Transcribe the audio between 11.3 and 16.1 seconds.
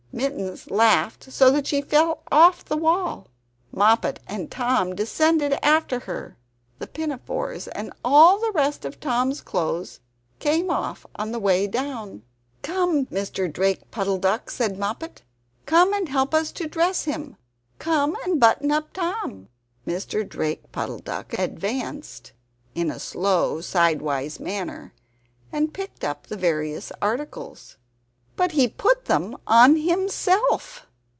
the way down. "Come! Mr. Drake Puddle duck," said Moppet. "Come and